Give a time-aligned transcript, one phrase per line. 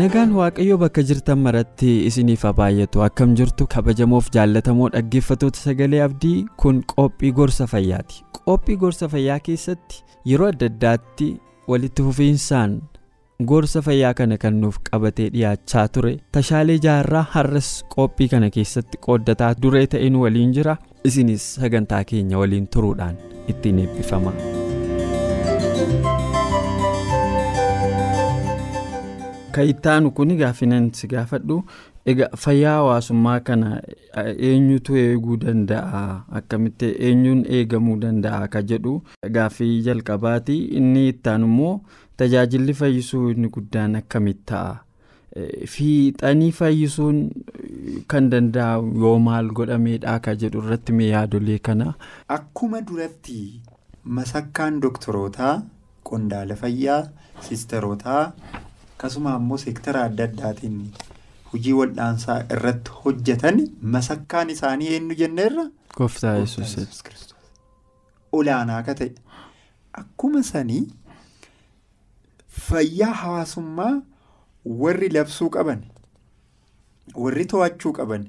[0.00, 6.80] Nagaan waaqayyoo bakka jirtan maratti isiniif baay'atu akkam jirtu kabajamoof jaallatamoo dhaggeeffatoota sagalee abdii kun
[6.94, 8.24] qophii gorsa fayyaati.
[8.38, 11.28] Qophii gorsa fayyaa keessatti yeroo adda addaatti
[11.74, 12.74] walitti fufiinsaan
[13.52, 16.12] gorsa fayyaa kana kan nuuf qabatee dhiyaachaa ture.
[16.38, 20.76] Tashaalee jaarraa har'as qophii kana keessatti qooddataa duree ta'een waliin jira.
[21.04, 23.16] Isinis sagantaa keenya waliin turuudhaan
[23.48, 24.32] ittiin eebbifama.
[29.54, 31.62] kan ittaanu kun gaafinan si gaafadhu.
[32.06, 33.68] Egaa fayyaa hawaasummaa kana
[34.48, 36.00] eenyutu eeguu danda'a?
[36.38, 38.96] Akkamitti eenyuun eegamuu danda'a ka jedhu?
[39.36, 40.56] Gaaffii jalqabaati.
[40.80, 41.80] Inni ittaan immoo
[42.16, 44.74] tajaajilli fayyisuu inni guddaan akkamitti ta'a?
[45.74, 47.22] Fiixanii fayyisuun
[48.14, 51.94] kan danda'u yoo maal godhameedha ka jedhu irratti mee yaadolee kana.
[52.38, 53.38] Akkuma duratti
[54.18, 55.54] masakkaan dooktorootaa
[56.10, 57.02] qondaala fayyaa
[57.48, 58.22] sisterootaa.
[58.94, 60.76] akkasuma ammoo seektara adda addaatiin
[61.52, 63.56] hojii wal'aansaa irratti hojjetan
[63.94, 65.64] masakkaan isaanii eenyu jenneerra.
[65.96, 66.76] Gooftaa Yesuus.
[68.38, 69.10] Olaanaa akka ta'e
[70.02, 70.82] akkuma sanii
[72.68, 73.92] fayyaa hawaasummaa
[74.82, 75.82] warri labsuu qaban
[77.24, 78.24] warri to'achuu qaban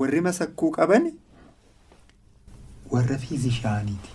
[0.00, 1.04] warri masakkuu qaban
[2.92, 4.10] warra fiizishaaniiti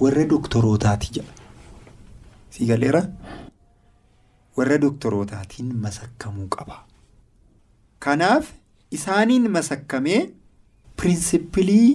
[0.00, 1.32] warra dooktorootaati jedha
[2.50, 3.02] si galeera.
[4.56, 6.76] warra dooktorotaatiin masakkamuu qaba.
[8.04, 8.50] Kanaaf
[8.96, 10.20] isaaniin masakkamee
[11.00, 11.88] pirinsipilii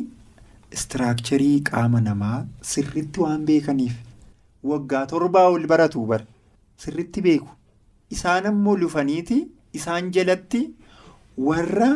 [0.78, 2.40] istiraakcharii qaama namaa
[2.72, 3.94] sirriitti waan beekaniif
[4.72, 6.25] waggaa torbaa ol baratu bara
[6.84, 7.48] sirriitti beeku.
[8.16, 9.38] Isaan ammoo lufaniiti
[9.74, 10.62] isaan jalatti
[11.47, 11.90] warra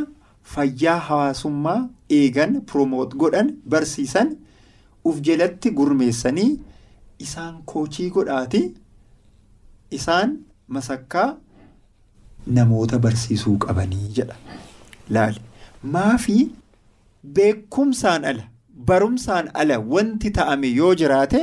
[0.53, 1.79] fayyaa hawaasummaa
[2.19, 4.33] eegan piroomoot godhan barsiisan
[5.05, 6.51] uf jalatti gurmeessanii
[7.19, 8.63] isaan koochii godhaati.
[9.91, 10.39] Isaan.
[10.67, 11.37] masakkaa
[12.57, 14.35] namoota barsiisuu qabanii jedha.
[15.15, 15.41] Laali
[15.95, 16.35] maafi
[17.35, 18.43] beekumsaan ala
[18.91, 21.41] barumsaan ala wanti ta'ame yoo jiraate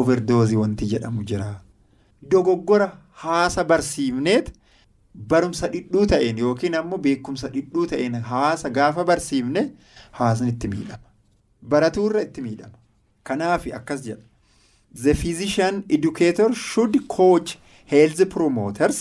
[0.00, 1.48] overdoozii wanti jedhamu jira.
[2.30, 2.88] Dogoggora
[3.22, 4.52] haasa barsiifneet
[5.14, 9.64] barumsa dhidhuu ta'een yookiin ammoo beekumsa dhidhuu ta'een haasa gaafa barsiifne
[10.20, 12.78] haasni itti miidhama baratuurra itti miidhama
[13.30, 17.58] kanaaf akkas jedha the physician educator should coach.
[17.92, 18.98] health promoters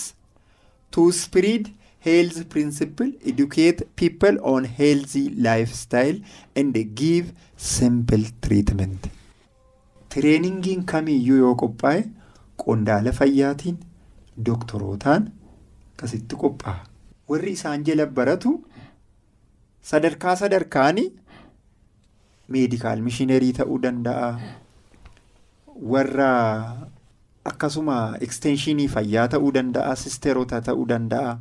[0.95, 1.67] to spread
[2.07, 6.17] health principle educate people on healthy lifestyle
[6.55, 9.07] and give simple treatment.
[10.09, 12.01] Tireeningiin kamiyyuu yoo qophaa'e
[12.63, 13.77] qondaala fayyaatiin
[14.49, 15.29] dooktorootaan
[16.01, 16.81] akkasitti qophaa'a.
[17.29, 18.57] Warri isaan jala baratu
[19.85, 21.11] sadarkaa sadarkaanii
[22.49, 24.29] meedikaal mishiinarii ta'uu danda'a.
[25.93, 26.31] Warra.
[27.45, 31.37] Akkasuma ekstenshinii fayyaa ta'uu danda'a sisteerota ta'uu danda'a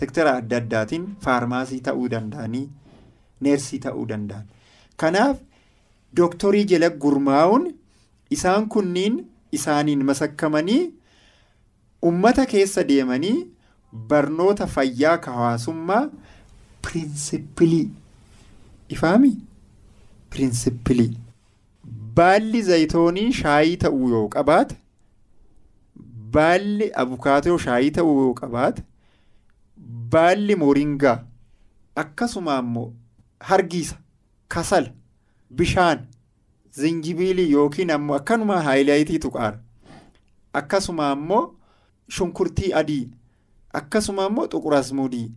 [0.00, 2.66] sektara adda addaatiin faarmaasii ta'uu danda'anii
[3.46, 4.44] neersii ta'uu danda'an
[5.00, 5.38] kanaaf
[6.20, 7.64] dooktorii jala gurmaa'uun
[8.36, 9.16] isaan kunniin
[9.58, 10.82] isaaniin masakkamanii
[12.10, 13.48] ummata keessa deemanii
[13.92, 16.08] barnoota fayyaa hawaasummaa
[16.82, 17.90] pirinsipilii.
[18.88, 19.36] Ifaami?
[20.30, 21.16] Pirinsipilii.
[22.14, 24.76] Baalli zayitoonii shaayii ta'uu yoo qabaate.
[26.32, 28.82] Baalli abukaatoo shaayii ta'uu yoo qabaate
[30.12, 31.18] baalli mooringaa
[32.02, 32.92] akkasuma ammoo
[33.50, 33.96] hargiisa
[34.54, 34.90] kasala
[35.60, 36.00] bishaan
[36.80, 39.58] zinjibiilii yookiin ammoo akkanuma haayilayitii tuqaara
[40.60, 41.42] akkasuma ammoo
[42.18, 43.08] shunkurtii adii
[43.80, 45.30] akkasuma ammoo xuqurasmudii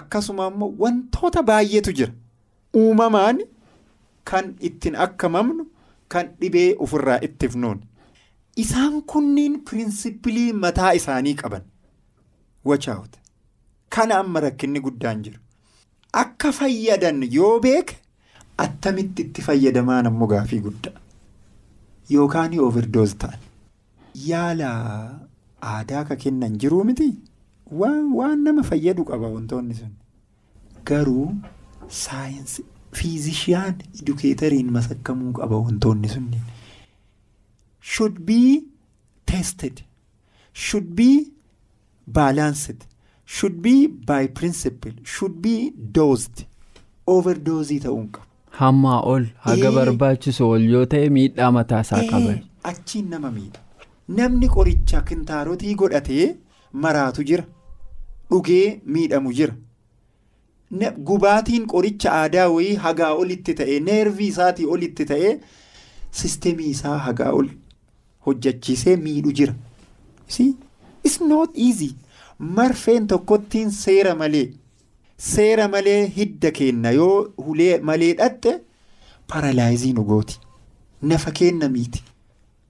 [0.00, 2.12] akkasuma ammoo wantoota baay'eetu jira
[2.80, 3.38] uumamaan
[4.30, 5.66] kan ittiin akkamamnu
[6.08, 7.80] kan dhibee ofirraa ittifnuun.
[8.56, 11.62] Isaan kunniin pirinsipilii mataa isaanii qaban
[12.64, 13.18] wachaawuta.
[13.94, 15.38] Kana amma rakkinni guddaan jiru.
[16.22, 17.96] Akka fayyadan yoo beeke
[18.58, 20.92] attamitti itti fayyadamaan ammoo gaafii guddaa
[22.10, 23.38] yookaan overdoos ta'an
[24.28, 24.70] yaala
[25.72, 27.08] aadaa ka kennan jiruu miti
[27.70, 29.92] waan nama fayyadu qaba wantoonni sun.
[30.84, 31.34] Garuu
[31.88, 32.64] saayinsii
[32.98, 36.42] fiizishiyaan edukeetariin masakkamuu qaba wantoonni sunniin
[37.92, 38.40] should be
[39.26, 39.82] tested.
[40.52, 41.10] Should be
[42.06, 42.80] balanced.
[43.26, 44.92] Should be by principle.
[45.04, 45.54] Should be
[45.98, 46.44] dosed.
[47.06, 48.26] Overdoozii ta'uun qabu.
[48.60, 49.74] Hammaa ol haga Ee.
[49.76, 52.32] barbaachisu ol yoo ta'e miidhaa mataa isaa qaba.
[52.32, 53.60] Ee, achiin nama miidha.
[54.18, 56.26] Namni qoricha kintaarotii godhatee
[56.72, 57.44] maraatu jira
[58.30, 59.54] dhugee miidhamu jira.
[61.10, 65.32] Gubaatiin qoricha aadaa wayii hagaa olitti ta'e neervii isaatii olitti ta'e
[66.22, 67.48] sistemii isaa hagaa ol
[68.26, 69.54] hojjachiisee miidhu jira?
[71.04, 71.90] It's not easy.
[72.38, 74.46] Marfeen tokkottiin seera malee
[75.30, 78.52] seera malee hidda kenna yoo hulee malee dhatte
[79.32, 80.22] paralaayizii nu
[81.02, 82.02] nafa kenna miiti.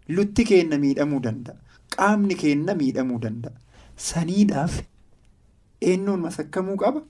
[0.09, 1.57] Lutti kenna miidhamuu danda'a.
[1.97, 3.53] Qaamni kenna miidhamuu danda'a.
[3.97, 4.81] Saniidhaaf
[5.81, 7.01] eenyuun masakkamuu qaba.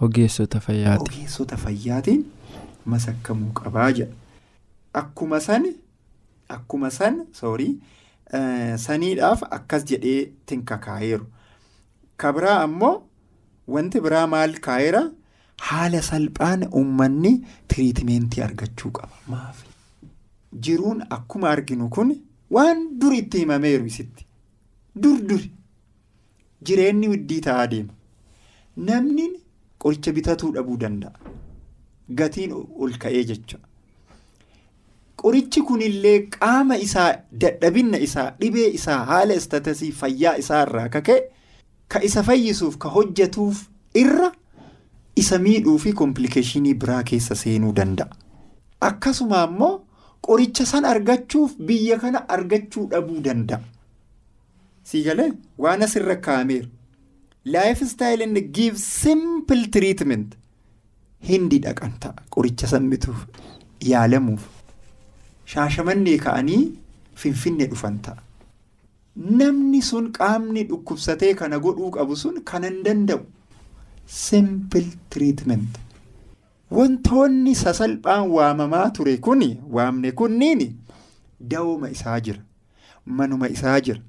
[0.00, 1.02] Ogeessota fayyaati.
[1.10, 2.24] ogeessota fayyaatiin
[2.84, 4.14] masakkamuu qabaa jedha.
[5.00, 5.66] Akkuma san
[6.56, 7.74] akkuma san soorii
[8.84, 11.26] saniidhaaf akkas jedhee tinka kaayeeru.
[12.16, 12.94] Ka biraa ammoo
[13.74, 15.02] wanti biraa maal kaayeera?
[15.68, 17.32] Haala salphaan uummanni
[17.68, 19.12] tiriitimentii argachuu qaba.
[19.28, 19.62] Maaf.
[20.64, 22.14] Jiruun akkuma arginu kun
[22.56, 24.24] waan dur itti himameeru isitti.
[25.02, 25.50] Dur duri
[26.66, 27.92] jireenyi widdii ta'aa deema
[28.88, 29.26] namni
[29.78, 31.12] qoricha bitatuu dhabuu danda'a.
[32.18, 33.58] Gatiin ol ka'ee jecha
[35.22, 37.08] qorichi kunillee qaama isaa
[37.40, 41.18] dadhabinna isaa dhibee isaa haala istatasii fayyaa isaa irraa ka ka'e
[41.94, 43.64] ka isa fayyisuuf ka hojjetuuf
[44.02, 44.30] irra
[45.22, 48.08] isa miidhuu fi komplikeeshinii biraa keessa seenuu danda'a.
[48.88, 49.72] Akkasuma ammoo
[50.28, 53.60] qoricha san argachuuf biyya kana argachuu dhabuu danda'a.
[54.88, 56.68] Sii galee waan asirra kaa'ameera
[57.44, 60.36] lifestyle and give simple treatment.
[61.20, 63.26] Hindi dhaqan ta'a qoricha san bituuf
[63.80, 64.44] yaalamuuf
[65.52, 66.62] shaashamannee ka'anii
[67.14, 68.22] finfinne dhufan ta'a
[69.16, 73.24] namni sun qaamni dhukkubsatee kana godhuu qabu sun kana hin danda'u.
[74.06, 75.78] Simple treatment.
[76.70, 80.62] Wantoonni sasalphaan waamamaa ture kun waamne kunniin
[81.40, 82.40] dawoma isaa jira
[83.06, 84.00] manuma isaa jira.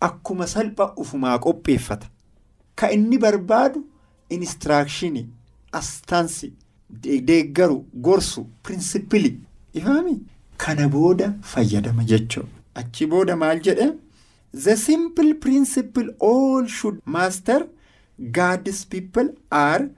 [0.00, 2.08] Akkuma salpha ufumaa qopheeffata
[2.74, 3.84] ka inni barbaadu
[4.28, 5.28] inistiraakshini
[5.72, 6.52] astaansi
[7.28, 9.40] deeggaru gorsu pirinsipili
[9.74, 10.20] ifaami?
[10.56, 13.92] Kana booda fayyadama jechuudha achi booda maal jedhe?
[14.54, 17.66] The simple principle all should master
[18.30, 19.90] God's people are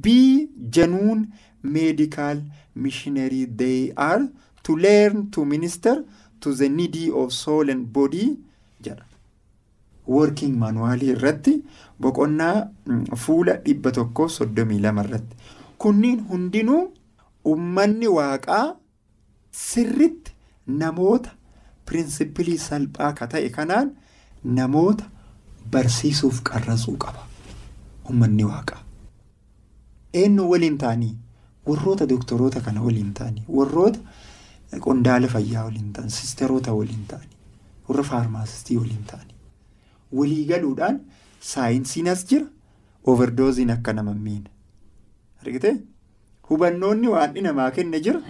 [0.00, 2.42] be genuine medical
[2.74, 3.44] missionary.
[3.44, 4.28] They are
[4.62, 6.04] to learn to minister
[6.40, 8.38] to the needy of soul and body
[10.08, 11.54] working manuwaalii irratti
[12.00, 15.36] boqonnaa mm, fuula dhibba tokko soddomii lama irratti.
[15.78, 16.82] Kunniin hundinuu
[17.52, 18.76] ummanni waaqaa
[19.50, 20.32] sirriitti
[20.66, 21.30] namoota
[21.90, 23.90] pirinsipilii salphaa ka ta'e kanaan
[24.60, 25.04] namoota
[25.70, 27.26] barsiisuuf qarrasuu qaba
[28.10, 28.80] ummanni waaqaa.
[30.14, 31.14] Eenyu waliin ta'anii?
[31.68, 33.44] Warroota doktoroota kana waliin ta'anii?
[33.48, 33.98] Warroota
[34.86, 37.36] qondaala fayyaa waliin ta'an sisteroota waliin ta'anii?
[37.88, 39.33] Warra faarmaasistii waliin ta'anii
[40.18, 41.00] walii galuudhaan
[41.52, 42.46] saayinsiin as jira
[43.12, 44.50] overdooziin akka nama miina
[45.42, 45.70] argite?
[46.50, 48.20] Hubannoonni waan namaa kenne jira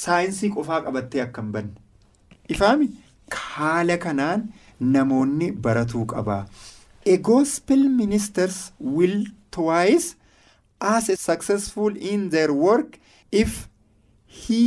[0.00, 1.74] saayinsii qofaa qabattee akka hin banne.
[2.54, 2.88] Ifaami
[3.56, 4.48] haala kanaan
[4.96, 6.42] namoonni baratuu qabaa.
[7.12, 10.14] A gospel ministers will twice
[10.80, 12.98] as successful in their work
[13.30, 13.68] if
[14.26, 14.62] he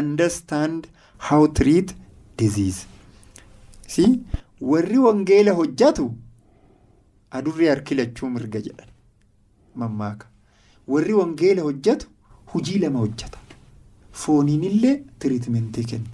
[0.00, 0.88] understand
[1.30, 1.94] how treat
[2.36, 2.86] disease.
[3.86, 4.06] Si
[4.60, 6.12] warri wangeela hojjatu
[7.30, 8.86] adurree harkilachuu mirga jedhan.
[9.74, 10.26] Mammaaka.
[10.88, 12.06] Warri wangeela hojjatu
[12.46, 13.38] hujii lama hojjata.
[14.12, 16.08] Fooniinillee tiriitimentii kenna.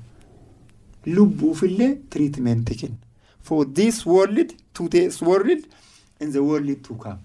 [1.06, 2.96] Lubbuufillee tiriitimentii kenna.
[3.42, 5.66] For this world to this world
[6.20, 7.18] in the world to come.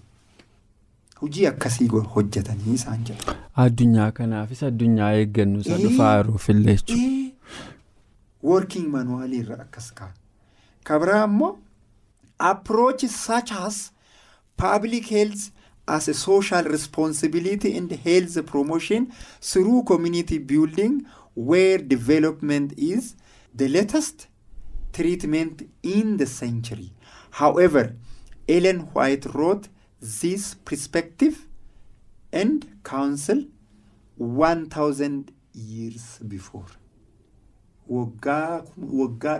[1.20, 3.32] Hujii akkasii hojjetanii isaan jedhu.
[3.54, 7.30] Addunyaa kanaafis addunyaa eeggannu isa dhufaa jiruufillee jechuudha.
[8.42, 10.12] Working manuwaalii irra akkas ka'a.
[10.88, 11.58] Kabraa immoo
[12.50, 13.90] approach such as
[14.56, 15.50] public health
[15.86, 20.94] as a social responsibility and health promotion through community building
[21.34, 23.16] where development is
[23.54, 24.28] the latest
[24.92, 26.92] treatment in the century.
[27.32, 27.94] However,
[28.48, 29.68] Ellen White wrote
[30.00, 31.46] this perspective
[32.32, 33.44] and counsel
[34.16, 36.66] one thousand years before
[37.90, 38.62] waggaa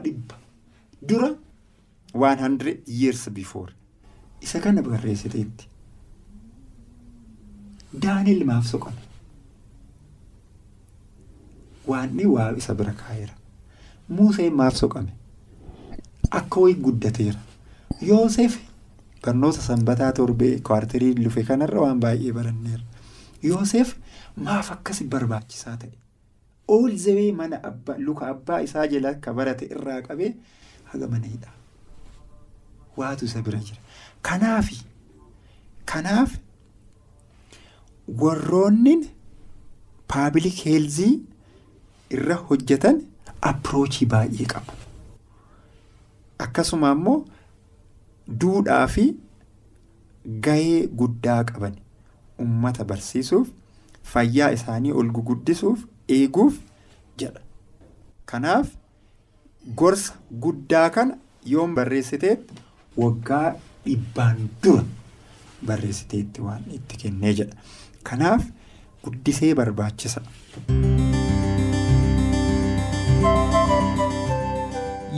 [0.05, 0.37] dhibba
[1.02, 1.31] dura
[2.14, 3.73] one hundred years before.
[4.43, 5.67] Isa kana barreessiteetti.
[8.02, 9.00] Daaniil maaf soqame
[11.88, 13.33] waanni waa isa bira kaa'eera
[14.09, 15.12] muuseen maaf soqame.
[16.31, 17.40] Akka wayii guddateera.
[18.02, 18.59] Yoosef
[19.25, 22.83] barnoota sanbataa torbee kwartirii lufe kanarra waan baay'ee baranneera.
[23.43, 23.95] Yoosef
[24.37, 25.93] maaf akkas barbaachisaa ta'e.
[26.69, 30.35] Ool zawee mana abbaa luka abbaa isaa jala akka barate irraa qabee
[30.92, 31.54] haga mana hidhaa
[32.97, 33.80] waatu isa bira jira
[34.28, 34.78] kanaafi
[35.92, 36.37] kanaaf
[38.23, 38.95] warroonni
[40.09, 41.12] paabilik heelzii
[42.16, 43.00] irra hojjetan
[43.50, 44.73] appiroochii baay'ee qabu.
[46.45, 47.25] Akkasuma immoo
[48.45, 49.04] duudhaa fi
[50.47, 51.76] gahee guddaa qaban.
[52.45, 53.49] Ummata barsiisuuf
[54.12, 55.85] fayyaa isaanii ol guguddisuuf
[56.16, 56.59] eeguuf
[57.18, 57.40] jedha.
[58.26, 58.68] Kanaaf
[59.83, 60.12] gorsa
[60.45, 61.15] guddaa kana
[61.55, 62.55] yoom barreessiteetti
[63.03, 63.47] waggaa
[63.87, 64.85] dhibbaan dura
[65.71, 67.57] barreessiteetti waan itti kennee jedha
[68.11, 68.45] kanaaf
[69.05, 70.21] guddisee barbaachisa.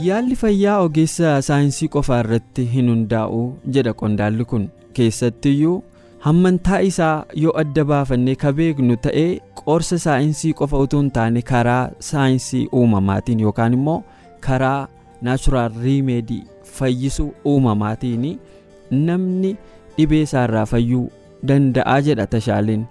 [0.05, 3.41] Yaalli fayyaa ogeessa saayinsii qofaa irratti hin hundaa'u
[3.75, 4.63] jedha qondaalli kun
[4.99, 5.75] keessattiyyuu
[6.25, 9.29] hammantaa isaa yoo adda baafannee ka beeknu ta'ee
[9.63, 13.99] qorsa saayinsii qofa utuu hin taane karaa saayinsii uumamaatiin yookaan immoo
[14.47, 14.87] karaa
[15.27, 16.43] naachuraal riimeedii
[16.77, 18.25] fayyisuu uumamaatiin
[19.07, 19.51] namni
[19.97, 21.05] dhibee isaarraa fayyuu
[21.47, 22.83] danda'aa jedha tashaaleen.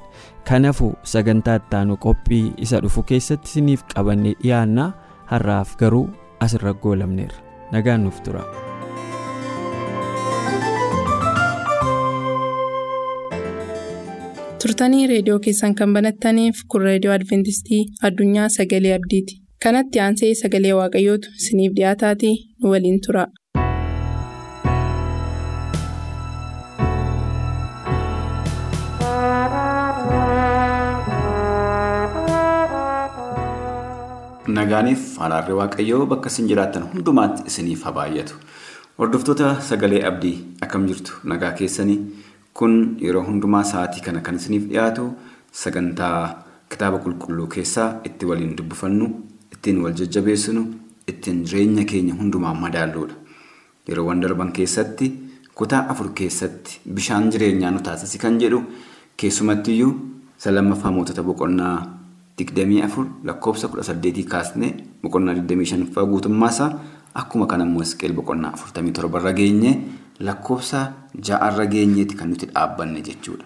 [0.48, 4.86] Kanaafuu sagantaa ittaanu qophii isa dhufu keessatti isiniif qabannee dhiyaanna
[5.32, 6.06] har'aaf garuu
[6.46, 7.38] asirra goolabneerra
[7.76, 8.44] nagaan nuuf tura.
[14.62, 21.34] turtanii reediyoo keessan kan banattaniif kun reediyoo adventistii addunyaa sagalee abdiiti kanatti aansee sagalee waaqayyootu
[21.40, 23.26] isiniif dhiyaataatii nu waliin tura.
[34.58, 38.34] Nagaaniif alaarree waaqayyoo bakka isin jiraattan hundumaatti isiniif haa baay'atu.
[38.98, 40.34] Hordoftoota sagalee abdii
[40.66, 41.98] akkam jirtu nagaa keessanii
[42.60, 42.74] kun
[43.06, 45.04] yeroo hundumaa sa'aatii kana kan isiniif dhiyaatu
[45.62, 46.18] sagantaa
[46.72, 49.08] kitaaba qulqulluu keessaa itti waliin dubbifannu
[49.60, 50.62] ittiin wal jajjabeessinu
[51.06, 53.14] ittiin jireenya keenya hundumaa madaalluudha.
[53.88, 55.12] Yeroowwan darban keessatti
[55.54, 58.62] kutaa afur keessatti bishaan jireenyaa nu taasisi kan jedhu
[59.16, 59.92] keessumattiyyuu
[60.38, 61.76] isa lammaffaa mootota boqonnaa
[62.38, 66.70] digdamii afur lakkoofsa kudha saddeetii kaasnee boqonnaa digdamii shanaffaa guutummaasaa
[67.14, 69.72] akkuma kan ammoo isqeel boqonnaa afurtamii torbarra geenye
[70.20, 70.92] lakkoofsa
[71.28, 73.44] ja'arra geenyeeti kan nuti dhaabbanne jechuudha.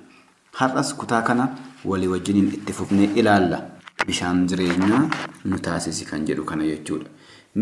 [0.59, 1.49] Har'as kutaa kana
[1.85, 3.59] walii wajjiniin itti fufnee ilaalla.
[4.07, 5.03] Bishaan jireenyaa
[5.45, 7.09] nu taasisi kan jedhu kana jechuudha.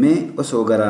[0.00, 0.88] Mee osoo gara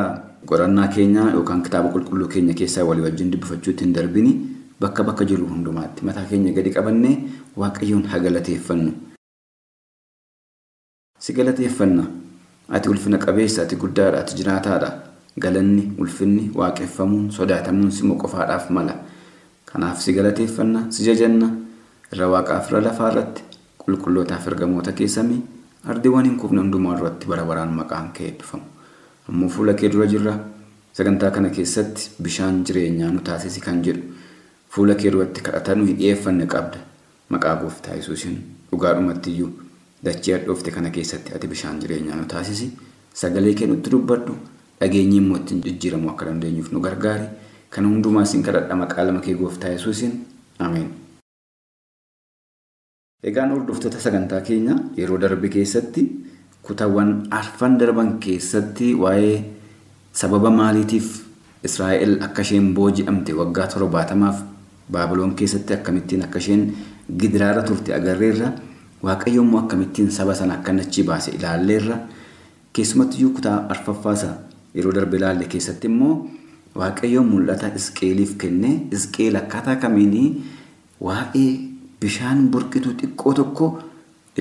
[0.49, 4.33] qorannaa keenyaa yookaan kitaaba qulqulluu keenya keessaa walii wajjin dubbifachuutti hin darbini
[4.81, 7.15] bakka bakka jiru hundumaatti mataa keenya gadi qabannee
[7.63, 8.91] waaqayyoon haa galateeffannu.
[11.19, 12.03] Si galateeffanna.
[12.69, 14.89] Ati ulfina qabeessa, ati guddaadha, ati jiraataadha.
[15.39, 18.95] Galanni, ulfinni, waaqeffamuun, sodaatamuun simoo qofaadhaaf mala.
[19.65, 21.49] Kanaaf si galateeffanna, si jajanna.
[22.13, 23.43] Irra waaqaaf irra lafaa irratti
[23.85, 25.41] qulqullootaaf ergamoota keessamii
[25.93, 28.63] ardiiwwan hin kufne hundumaa irratti bara baraan maqaan kee eebbifamu.
[29.29, 30.33] Ammoo fuula kee dura jirra.
[30.93, 34.01] Sagantaa kana keessatti bishaan jireenyaa nu taasisi kan jedhu
[34.69, 36.77] fuula kee duratti kadhata nuyi dhiyeeffanne qabda.
[37.29, 38.37] Maqaa gooftaa Yesuusiin
[38.71, 39.51] dhugaadhumattiyyuu
[40.05, 42.71] dachee hadhoofte kana keessatti ati bishaan jireenyaa nu taasisi.
[43.13, 44.35] Sagalee kee nutti dubbadhu.
[44.81, 47.25] Dhageenyi immoo ittiin jijjiiramuu akka dandeenyuuf nu gargaari.
[47.69, 50.19] Kana hundumaa siin kadhadha maqaa lama kee gooftaa Yesuusiin.
[50.59, 50.89] Ameen.
[53.23, 56.03] Egaan hordoftoota sagantaa keenya yeroo darbe keessatti
[56.61, 59.37] kutaawwan arfan darban keessatti waa'ee
[60.21, 61.21] sababa maaliitiif
[61.63, 64.41] Israa'el akka isheen booji'amte waggaa torbaatamaaf
[64.91, 66.65] Baabiloon keessatti akkamittiin akka isheen
[67.19, 68.51] gidiraara turte agarreerra
[69.03, 71.97] waaqayyo immoo akkamittiin saba sana akka achi baase ilaalleerra.
[72.73, 74.33] Keessumattiyyuu kutaa arfaffaasa
[74.75, 76.29] yeroo darbe ilaalle keessatti immoo
[76.75, 80.43] waaqayyoon mul'ata isqeeliif kenne isqeel akkaataa kamiinii
[81.07, 81.72] waa'ee
[82.03, 83.67] bishaan burqituu xiqqoo tokko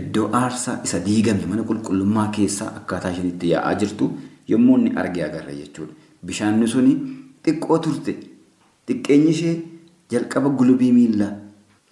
[0.01, 4.09] iddoo aarsaa isa diigame mana qulqullummaa keessaa akkaataa isheen yaa'aa jirtu
[4.53, 5.93] yommuu inni argee agarra jechuudha.
[6.27, 6.93] Bishaanni suni
[7.47, 8.13] xiqqoo turte
[8.89, 9.55] xiqqeenyi ishee
[10.13, 11.33] jalqaba gulubii miillaa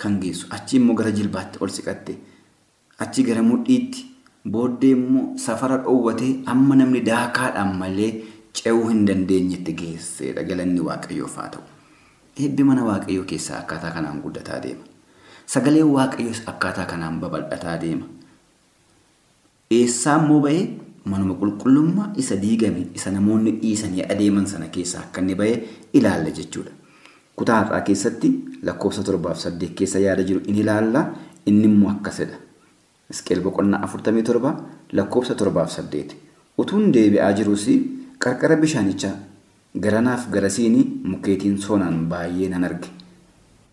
[0.02, 2.12] kan geessu achi immoo gara jilbaatti ol siqatte
[3.04, 4.06] achi gara mudhiitti
[4.52, 8.12] booddee immoo safara dhoowwatee amma namni daakaadhaan malee
[8.60, 11.62] ce'uu hin dandeenyetti geesseedha galanni waaqayyoof haa ta'u.
[12.42, 14.84] Eebbi mana waaqayyoo keessaa akkaataa kanaan guddataa deema.
[15.52, 18.06] Sagaleen waaqayyoos akkaataa kanaan babal'ataa deema.
[19.76, 20.64] Eessaa immoo bahee
[21.04, 25.56] manuma qulqullummaa isa diigame isa namoonni dhiisanii adeeman sana keessaa akka inni bahee
[26.00, 26.70] ilaalla jechuudha.
[27.36, 28.30] Kutaa har'aa keessatti
[28.68, 31.04] lakkoofsa torbaaf saddeet keessa yaada jiru in ilaalla
[31.46, 32.36] inni immoo akkasidha.
[33.10, 34.52] Isqeel boqonnaa afurtamii torba
[34.92, 36.14] lakkoofsa torbaaf saddeet.
[36.58, 37.66] Utuun deebi'aa jirus
[38.18, 39.14] qarqara bishaanichaa
[39.80, 42.88] garanaaf garasiini mukeetiin soonaan baay'ee nan arge.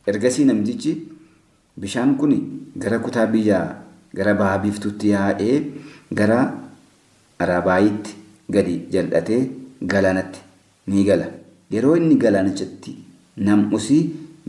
[0.07, 0.93] Ergasii namtichi
[1.81, 2.33] bishaan kun
[2.77, 3.65] gara kutaa biyyaa
[4.15, 5.57] gara baha biiftuutti yaa'ee
[6.19, 6.39] gara
[7.45, 8.15] arabaayitti
[8.55, 9.41] gadi jal'atee
[9.93, 10.39] galaanatti
[10.87, 11.25] ni gala.
[11.71, 12.95] Yeroo inni galaanichatti
[13.47, 13.97] nam'usi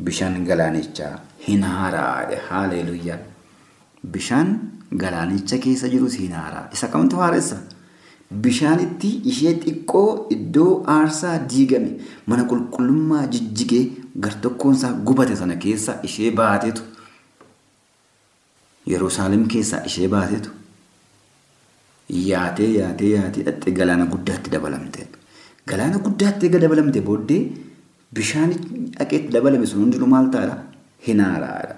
[0.04, 1.14] bishaan galaanichaa
[1.47, 2.37] hin haaraadha.
[2.50, 3.18] Haaleeluyyaa.
[4.12, 4.52] Bishaan
[5.02, 6.68] galaanicha keessa jirus hin haaraa.
[6.73, 7.56] Isa kamtu haaressa?
[8.44, 11.90] Bishaanitti ishee xiqqoo iddoo aarsaa diigame
[12.26, 13.85] mana qulqullummaa jijjigee
[14.26, 16.82] gartokkoonsaa gubate sana keessa ishee baatetu
[18.92, 20.50] Yerusaalem keessaa ishee baatetu
[22.09, 25.09] yaatee yaatee yaatee dhattee galaana guddaatti dabalamte.
[25.68, 27.40] Galaana guddaatti eega dabalamte booddee
[28.14, 28.50] bishaan
[28.99, 30.57] dhaqeetti dabalame sun hundinuu maal ta'aadha?
[31.07, 31.75] Hin haaraadha.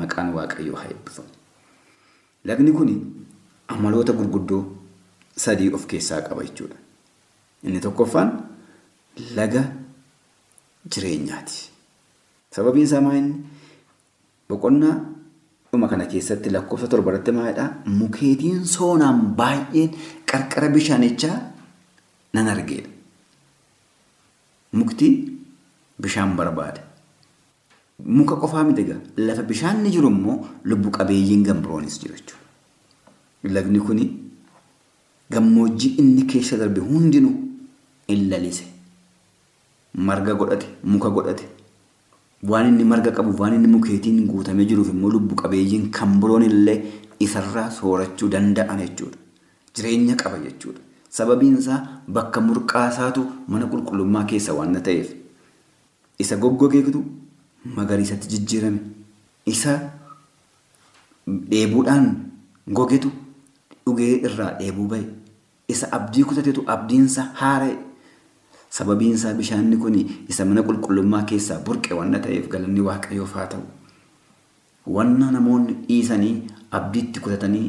[0.00, 1.28] Maqaan Waaqayyoo haa eebbifamu.
[2.44, 2.90] Lagni kun
[3.68, 4.62] amaloota gurguddoo
[5.36, 6.76] sadii of keessaa qaba jechuudha.
[7.62, 8.32] Inni tokkoffaan
[9.36, 9.62] laga
[10.94, 11.70] jireenyaati.
[12.54, 13.36] Sababiin isaa maa inni
[14.48, 14.96] boqonnaa
[15.72, 19.90] dhuma kana keessatti lakkoofsa torba irratti maalidhaa mukeetiin soonaan baay'een
[20.30, 21.36] qarqara bishaanichaa
[22.34, 22.88] nan argeedha.
[24.78, 25.08] Mukti
[26.02, 26.80] bishaan barbaada.
[28.18, 32.44] Muka qofaa miti egaa lafa bishaan ni jiru immoo lubbu qabeeyyiin gambiroonis jiru jechuudha.
[33.56, 34.04] Lagni kuni
[35.32, 37.34] gammoojjii inni keessa darbe hundinuu
[38.08, 38.64] in lalise.
[39.94, 41.44] Marga godhate, muka godhate.
[42.42, 46.78] Waan inni marga qabu, waan inni mukeetiin guutamee jiruuf immoo lubbu qabeeyyiin kan biroon illee
[47.20, 49.18] isarraa soorachuu danda'an jechuudha.
[49.74, 50.80] Jireenya qaba jechuudha.
[51.08, 51.78] Sababiin isaa
[52.08, 55.12] bakka murqaasaatu mana qulqullummaa keessa waan ta'eef
[56.18, 57.04] isa goggogeetu
[57.76, 58.80] magariisatti jijjiirame.
[59.46, 59.78] Isa
[61.50, 62.06] dheebuudhaan
[62.66, 63.10] gogetu
[63.86, 65.04] dhugee irraa dheebuu bahe.
[65.68, 67.76] Isa abdii kutatetu abdiinsa haara'e.
[68.76, 69.96] Sababiin isaa bishaanni kun
[70.32, 73.64] isa mana qulqullummaa keessaa burqe wanna ta'eef galanni waaqayyoof haa ta'u.
[74.96, 76.34] Wanna namoonni dhiisanii
[76.78, 77.66] abdiitti kutatanii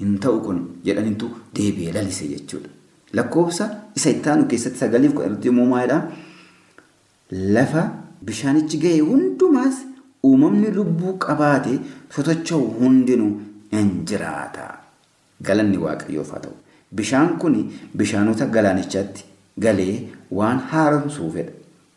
[0.00, 2.70] hin ta'u kun jedhanitu deebi'ee lalise jechuudha.
[3.18, 3.68] Lakkoofsa
[4.00, 6.02] isa itti aanu keessatti sagaliif kudha irratti yommuu maalidhaa?
[7.56, 7.82] Lafa
[8.30, 9.76] bishaanichi ga'e hundumaas
[10.30, 11.78] uumamni lubbuu qabaate
[12.16, 13.32] sosocho'u hundinuu
[13.80, 14.68] in jiraata.
[15.48, 16.54] Galanni waaqayyoof haa ta'u.
[17.00, 17.56] Bishaan kun
[17.96, 19.24] bishaanota galaanichaatti
[19.66, 19.94] galee
[20.30, 21.52] waan haaromsuu fedha.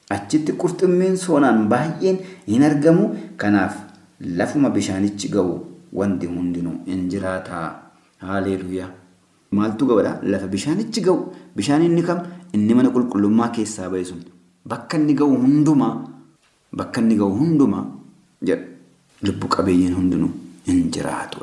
[0.09, 2.17] Achitti qurxummiin soonaan baay'een
[2.47, 3.05] hin argamu.
[3.37, 3.75] Kanaaf
[4.19, 5.53] lafuma bishaanichi ga'u
[5.93, 7.61] wanti hundinuu in jiraata.
[8.21, 8.89] Haaleluuyaa.
[9.51, 10.19] Maaltu ga'uudha?
[10.23, 11.31] Lafa bishaanichi ga'u.
[11.55, 12.19] Bishaan inni kam?
[12.53, 14.21] Inni mana qulqullummaa keessaa ba'e sun.
[14.67, 15.95] Bakka inni ga'u hundumaa
[16.75, 17.85] bakka inni ga'u hundumaa
[18.41, 18.67] jedha.
[19.23, 20.29] Lubbu qabeeyyiin hundinuu
[20.67, 21.39] in jiraatu.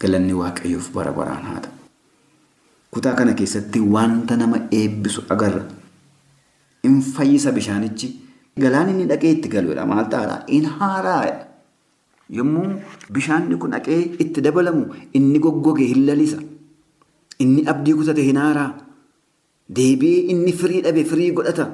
[0.00, 1.72] Galanni waaqayyoof bara baraan haa ta'u.
[2.90, 5.62] Kutaa kana keessatti wanta nama eebbisu agarra.
[6.82, 8.08] In fayyisa bishaanichi.
[8.58, 9.86] Galaan inni dhaqee itti galuudha.
[9.86, 10.44] Maal ta'aadha?
[10.48, 11.46] In haaraadha.
[12.38, 12.80] Yommuu
[13.12, 16.38] bishaanni kun dhaqee itti dabalamu inni goggoge hin lalisa.
[17.38, 18.70] Inni abdii kutate hin haaraa.
[19.78, 21.66] Deebi'ee inni firii dhabe firii godhata.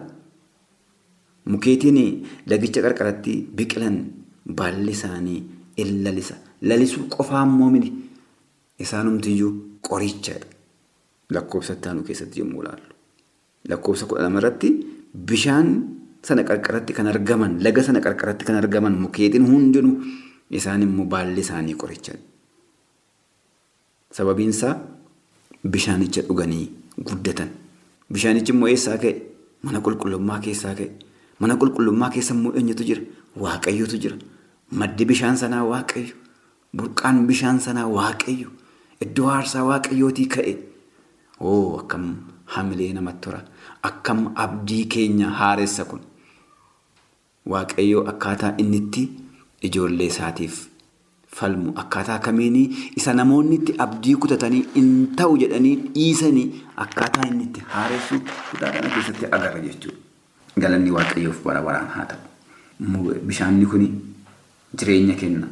[1.46, 1.98] Mukeetiin
[2.46, 3.96] lagicha qarqaratti biqilan
[4.58, 5.38] baalli isaanii
[5.76, 6.34] in lalisa.
[6.62, 7.92] Lalisuu qofaa immoo miti.
[8.84, 9.52] Isaanumtiyyuu
[9.88, 10.46] qorichadha.
[11.34, 12.92] Lakkoofsa itti aanu keessatti yommuu ilaallu.
[13.68, 14.70] Lakkoofsa kudha lama irratti
[15.30, 15.68] bishaan
[16.22, 19.96] sana qarqaratti kan argaman laga sana qarqaratti kan argaman mukeetiin hundinuu
[20.50, 22.20] isaan immoo baalli isaanii qorichadha.
[24.12, 24.74] Sababiin isaa
[25.66, 26.66] bishaanicha dhuganii
[27.08, 27.48] guddatan.
[28.12, 29.14] Bishaanichi immoo eessaa ka'e?
[29.62, 30.88] Mana qulqullummaa keessaa ka'e.
[31.40, 33.02] Mana qulqullummaa keessa immoo eenyutu jira?
[33.42, 34.16] Waaqayyotu jira.
[34.70, 36.14] Maddi bishaan sanaa waaqayyo.
[36.76, 38.48] Burqaan bishaan sanaa waaqayyo.
[39.04, 40.54] Iddoo aarsaa waaqayyootii ka'e.
[41.40, 42.04] Oo akkam
[42.54, 43.40] hamilee namatti tora.
[43.82, 46.00] Akkam abdii keenya haaressa kun.
[47.50, 49.02] Waaqayyoo akkaataa inni itti
[49.62, 50.56] ijoollee isaatiif
[51.36, 56.46] falmu akkaataa kamiinii isa namoonni itti abdii kutatanii hin ta'u jedhanii dhiisanii
[56.84, 58.18] akkaataa inni itti haaressu
[58.50, 59.98] kutaa kana keessatti agarra jechuudha.
[60.60, 63.14] Galanni waaqayyoof bara baraan haa ta'u.
[63.30, 63.84] Bishaanni kun
[64.78, 65.46] jireenya kenna.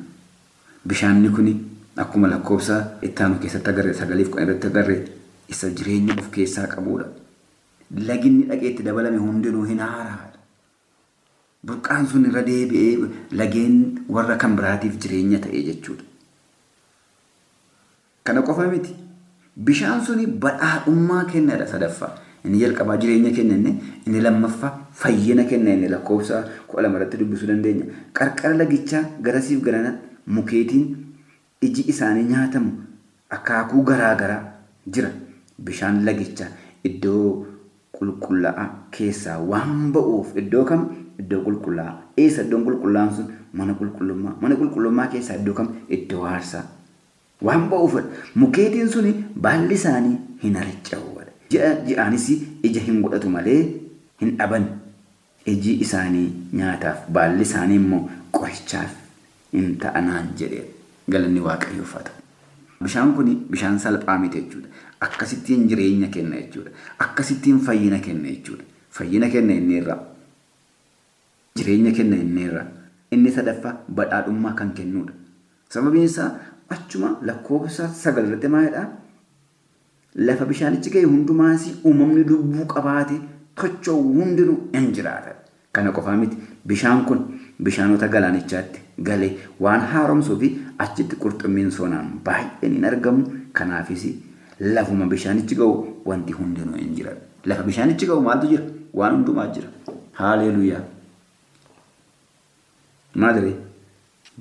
[0.88, 1.52] Bishaanni kun
[1.96, 4.96] akkuma lakkoofsa itti aanu keessatti agarre sagaliif kudha irratti agarre
[5.48, 7.06] isa jireenya of keessaa qabudha.
[8.08, 10.30] Laginni dhaqee itti dabalame hundinuu hin haaraadha.
[11.66, 13.08] Burqaan sun irra deebi'ee
[13.40, 13.76] lageen
[14.08, 16.04] warra kan biraatiif jireenya ta'e jechuudha.
[18.24, 18.94] Kana qofa miti.
[19.56, 22.12] Bishaan suni badhaadhummaa kennadha sadaffaa.
[22.44, 23.72] Inni jalqabaa jireenya kenna inni
[24.06, 27.84] inni lammaffaa fayyina kenna inni lakkoofsa kudha lamarratti dubbisuu dandeenya.
[28.12, 30.86] Qarqara lagichaa garasiif garanatti mukeetiin
[31.68, 32.72] iji isaanii nyaatamu
[33.30, 34.42] akaakuu garaa garaa
[34.86, 35.10] jira.
[35.62, 36.48] Bishaan lagichaa
[36.84, 37.46] iddoo
[37.98, 40.86] qulqullaa'aa keessaa waan ba'uuf iddoo kam
[41.18, 41.96] iddoo qulqullaa'aa.
[42.18, 44.36] Eessa iddoon qulqullaa'aan sun mana qulqullummaa.
[44.40, 46.64] Mana qulqullummaa keessaa iddoo kam iddoo aarsaa.
[47.42, 48.08] Waan ba'uufadha.
[48.34, 51.10] Mukeetiin suni baalli isaanii hin harca'u.
[51.52, 52.26] Ji'a ji'aanis
[52.66, 53.60] ija hin godhatu malee
[54.20, 54.64] hin dhaban.
[55.52, 56.26] Iji isaanii
[56.58, 58.92] nyaataaf baalli isaanii immoo qorichaaf
[59.52, 60.64] hin ta'anaan jedhee
[61.14, 62.23] galanni waaqayyoof haa ta'u.
[62.82, 64.68] Bishaan kun bishaan salphaa miti jechuudha.
[65.00, 66.70] Akkasittiin jireenya kenna jechuudha.
[66.98, 68.64] Akkasittiin fayyina kenna jechuudha.
[68.90, 69.98] Fayyina kenna inni irraa.
[71.56, 72.66] Jireenya kenna inni irraa.
[73.12, 75.12] Inni sadaffaa badhaadhummaa kan kennudha.
[75.68, 76.30] Sababiin isaa
[76.68, 78.86] achuma lakkoofsa sagal irratti maalidhaa?
[80.26, 83.16] Lafa bishaanichi ga'e hundumaas uumamni lubbuu qabaate
[83.60, 85.34] tocho'u hundinuu hin jiraata.
[85.72, 87.24] Kana qofaa miti bishaan kun
[87.62, 89.32] bishaanota galaanichaatti galee
[89.66, 90.48] waan haaromsuu fi
[90.86, 93.24] achitti qurxummiin sonaan baay'een hin argamu.
[93.52, 94.04] Kanaafis
[94.60, 97.16] lafuma bishaanichi ga'u wanti hundinuu hin jiran.
[97.44, 98.64] Lafa bishaanichi ga'u maaltu jira?
[98.94, 99.68] Waan hundumaa jira.
[100.20, 100.82] Haaleluuyaa.
[103.22, 103.52] Maadire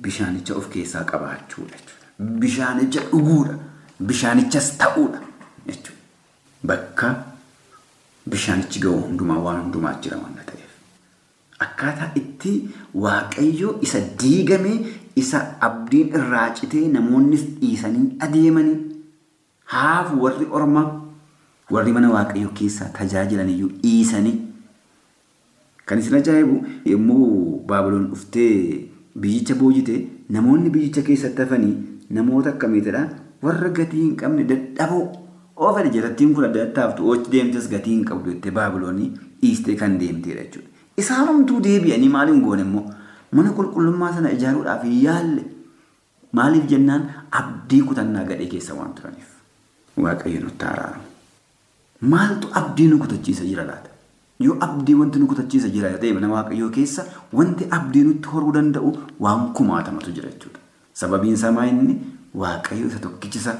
[0.06, 2.38] bishaanicha of keessaa qabaachuudha jechuudha.
[2.40, 3.54] Bishaanicha dhuguudha.
[4.10, 5.20] Bishaanichas ta'uudha.
[5.66, 6.00] jechuudha.
[6.70, 7.14] Bakka
[8.34, 10.63] bishaanichi ga'u hundumaa waan hundumaa jira waan ta'eef.
[11.66, 12.52] Akkaataa itti
[13.04, 14.76] waaqayyo isa diigamee
[15.22, 18.76] isa abdiin irraa citee namoonnis dhiisanii adeemanii
[19.74, 20.86] haafu warri ormaa
[21.76, 24.34] warri mana waaqayyo keessaa tajaajilan iyyuu dhiisanii
[25.90, 26.56] kan isin ajaa'ibu
[26.92, 27.28] yommuu
[27.72, 28.52] baabiloon dhuftee
[29.24, 29.96] biyyicha boojite
[30.36, 31.74] namoonni biyyicha keessatti hafanii
[32.18, 33.02] namoota akkamiitidha
[33.48, 35.04] warra gatii hin qabne dadhaboo
[35.64, 39.04] Oofani jalattiin kun adda addaaftu ochi deemtes gatii hin qabdu jettee baabiloonii
[39.42, 40.70] dhiistee kan deemtedha jechuudha.
[41.02, 42.84] Isaanumtuu deebi'anii maaliin goone immoo
[43.38, 45.44] mana qulqullummaa sana ijaaruudhaaf yaalle
[46.38, 47.08] maaliif jennaan
[47.40, 49.30] abdii kutannaa gadhee keessa waan turaniif.
[50.04, 51.02] Waaqayyo nutti araaramu.
[52.12, 53.90] Maaltu abdii nu kutachiisa jira laata?
[54.46, 57.04] Yoo abdii wanti nu kutachiisa jira ta'e mana waaqayyoo keessa
[57.40, 58.90] wanti abdii nutti horuu danda'u
[59.26, 60.58] waan kumaatamatu jira jechuudha.
[61.02, 61.94] Sababiin isaa maa inni
[62.44, 63.54] waaqayyo isa tokkichisa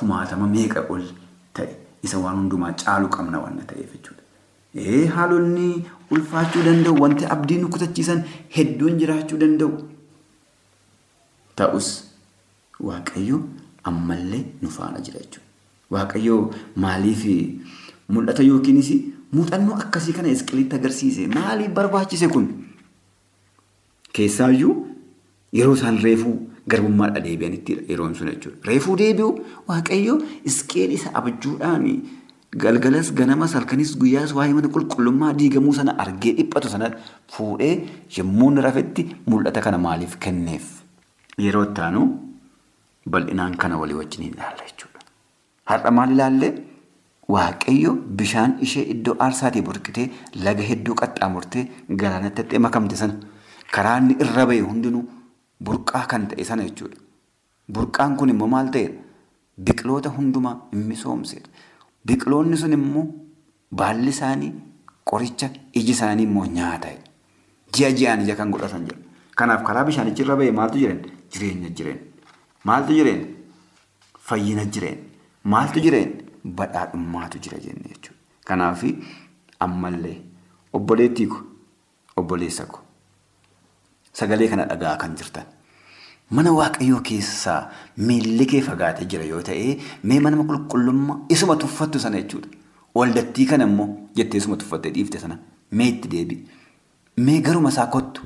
[0.00, 1.02] kumaatama meeqa ol
[1.58, 1.68] ta'e
[2.08, 4.21] isa waan hundumaa caalu qabna waan ta'eef jechuudha.
[4.74, 8.22] Haalonni ulfaachuu danda'u wanti abdii nu kutachiisan
[8.56, 9.72] hedduun jiraachuu danda'u.
[11.56, 11.88] Ta'us
[12.80, 13.40] waaqayyo
[13.84, 15.46] ammallee nu faana jira jechuudha.
[15.90, 16.36] Waaqayyo
[16.76, 17.24] maaliif
[18.08, 18.90] mul'ata yookiinis
[19.32, 22.48] muuxannoo akkasii kana isqilitti agarsiise maaliif barbaachise kun?
[24.12, 24.74] Keessaayyuu
[25.52, 26.34] yeroo isaan reefuu
[26.68, 28.58] garbummaadha deebi'anittidha yeroon sun jechuudha.
[28.64, 29.30] Reefuu deebi'u
[29.68, 31.86] waaqayyo isqeel isa abjuudhaan
[32.56, 36.90] galgalas ganamas halkanis guyyaas waa'ee mana qulqullummaa diigamuu sana argee dhiphatu sana
[37.34, 37.74] fuudhee
[38.16, 40.66] yommuu rafetti mul'ata kana maaliif kenneef?
[41.38, 42.02] Yeroo itti aanu
[43.12, 45.00] bal'inaan kana walii wajjin hin ilaalla jechuudha.
[45.70, 46.50] Har'a maal ilaalle?
[47.34, 50.10] Waaqayyo bishaan ishee iddoo aarsaatii burqitee
[50.44, 51.64] laga hedduu qaxxaamurtee
[52.02, 53.14] galaanatti makamte sana
[53.74, 55.04] karaa inni irra ba'e hundinuu
[55.66, 56.98] burqaa kan ta'e sana jechuudha.
[57.74, 58.98] Burqaan kun immoo maal ta'edha?
[59.64, 61.48] Biqiloota hundumaa hin misoomsedha.
[62.06, 63.04] Biqiloonni sun immoo
[63.80, 64.52] baalli isaanii
[65.10, 66.88] qoricha iji isaanii immoo nyaata.
[67.72, 68.98] Ji'a ji'aan ija kan godhatan jira.
[69.36, 71.00] Kanaaf karaa bishaanichi irra ba'e maaltu jireen?
[71.32, 72.00] Jireenya jireen.
[72.64, 73.22] Maaltu jireen?
[74.18, 74.98] Fayyina jireen.
[75.44, 76.10] Maaltu jireen?
[76.44, 78.18] Badhaadhummaatu jira jenne jechuudha.
[78.44, 78.82] Kanaaf
[79.60, 80.18] ammallee
[80.72, 81.38] obboleettii ko
[82.16, 82.80] obboleessa ko
[84.12, 85.46] sagalee kana dhagaa kan jirtan.
[86.36, 87.60] Mana waaqayyoo keessaa
[88.08, 89.76] miilli kee fagaatee jira yoo ta'e
[90.10, 92.48] mee mana qulqullummaa isuma tuffattu sana jechuudha.
[92.94, 95.36] Waldattii kana immoo jettee isuma tuffattee dhiifte sana
[95.72, 96.44] mee itti deebi'i.
[97.26, 98.22] Mee garuma isaa kottu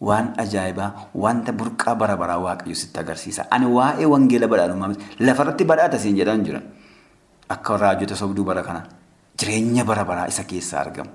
[0.00, 0.90] waan ajaa'ibaa
[1.24, 3.46] wanta burqaa bara baraa waaqayyo sitti agarsiisa.
[3.50, 6.62] Ani waa'ee wangeela badhaadhummaa lafarratti badhaata siin jedhan jiran.
[7.48, 8.82] Akka raajota sobduu bara kana
[9.38, 11.10] jireenya bara baraa isa keessaa argamu.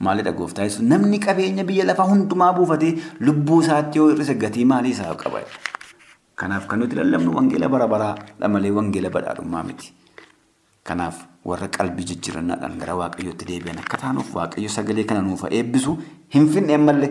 [0.00, 4.90] Maalidha gooftaa yesuus namni qabeenya biyya lafaa hundumaa buufatee lubbuu isaatti yoo hir'ise gatii maalii
[4.96, 5.40] isaa qaba.
[6.36, 8.14] Kanaaf kan nuti lallabnu wangeela bara baraa
[8.48, 9.92] malee wangeela badhaadhummaa miti.
[10.84, 15.96] Kanaaf warra qalbii jijjiirannaadhaan gara waaqayyootti deebi'an akka taanuuf waaqayyo sagalee kana nuuf eebbisu
[16.34, 17.10] hin finne ammallee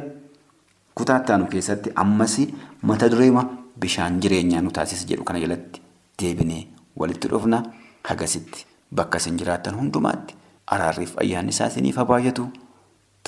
[0.95, 2.35] kutaa ittaanu keessatti ammas
[2.81, 3.43] mata dureema
[3.79, 5.81] bishaan jireenyaa nu taasisa jedhu kana jalatti
[6.21, 6.63] deebinee
[7.03, 7.61] walitti dhufna
[8.09, 8.65] hagasitti
[9.01, 10.35] bakka isin jiraattan hundumaatti
[10.77, 12.47] araarriif ayyaanni isaa isiniif haa baay'atu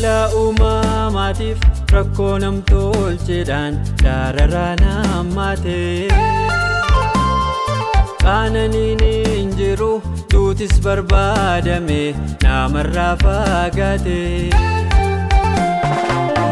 [0.00, 1.58] Balaa uumamaatiif
[1.94, 6.08] rakkoo namtolcheedhaan daararaa nammaatee
[8.22, 9.90] qaananiin hin jiru
[10.32, 11.98] duutis barbaadame
[12.44, 14.16] namarraa fagaate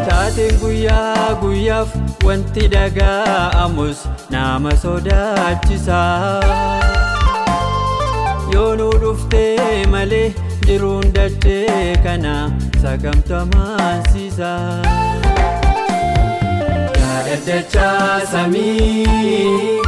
[0.09, 1.97] taateen guyyaa guyyaaf
[2.29, 4.05] wanti dhaga'amus
[4.37, 6.03] nama sodaachisa
[8.57, 10.27] yoo nu dhuftee malee
[10.69, 12.35] jiruun dachee kana
[12.83, 14.51] sagamtamaansiisa.
[17.01, 19.79] Yaadaddachaa samii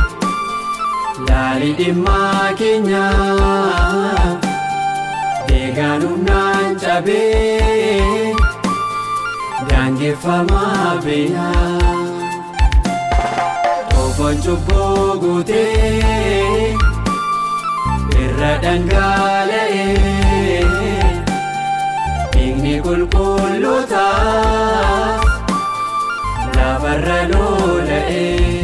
[1.28, 3.04] laalii dhimmaa keenya
[5.48, 8.34] deegaan humnaan cabee
[9.70, 11.78] daangeffamaa beeyaa
[13.90, 16.74] Toofoon cubbuu guutee
[18.22, 20.19] irra dhangala'ee.
[22.80, 24.04] Dhiigni qulqulluuta
[26.56, 28.62] lafarra lola'ee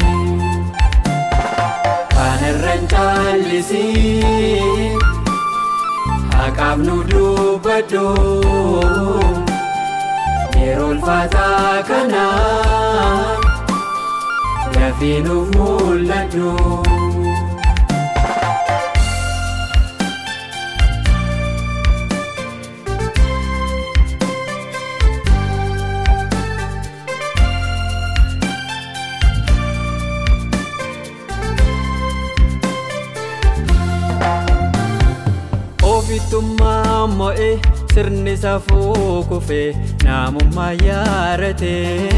[2.15, 4.17] kanarra hin caallisii
[6.39, 8.07] haqaaf nu dubbadhu
[10.63, 12.25] yeroo ulfaataa kana
[14.79, 16.51] dafii nuuf mul'adhu.
[37.97, 39.69] Sirni safuu kufee
[40.05, 42.11] namummaa yaaratee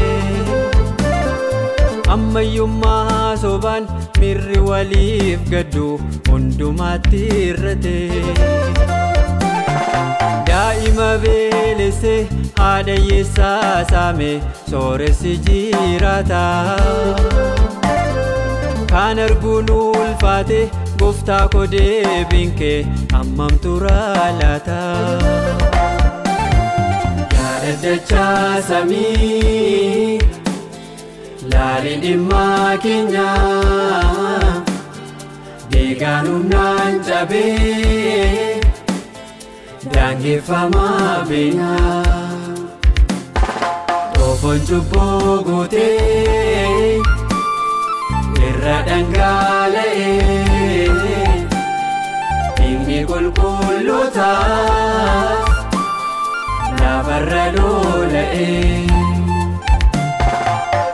[2.15, 3.87] ammayyummaa sobaan
[4.21, 5.87] mirri waliif gaddu
[6.29, 8.23] hundumaatti irratee
[10.49, 12.19] daa'ima beelessee
[12.61, 14.31] haadha hiyyeessaa saame
[14.71, 16.43] sooressi jiraata
[18.91, 20.61] kan arguun ulfaate.
[20.99, 22.77] gooftaa koo deebiin kee
[23.13, 24.79] hammam turaa laata.
[27.35, 30.19] Yaadaddachaa samii
[31.53, 33.27] laalii dhimmaa keenya
[35.73, 38.59] deegaan humnaan cabee
[39.95, 42.03] daangeffamaa beeyaa.
[44.17, 46.99] Toofoon cubbuu guutee
[48.49, 50.07] irra dhangala'ee.
[52.57, 54.31] Dhiigni qulqulluuta
[56.81, 58.87] lafarra lola'ee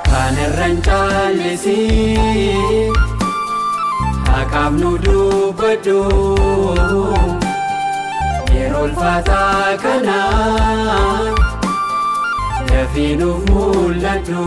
[0.09, 2.15] kanarra hin caallisii
[4.29, 5.99] haqaaf nu dubbadhu
[8.55, 10.19] yeroo ulfaataa kana
[12.71, 14.45] dafii nuuf mul'adhu.